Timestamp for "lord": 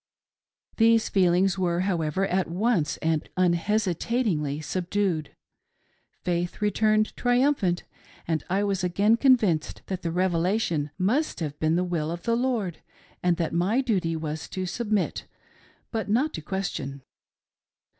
12.35-12.81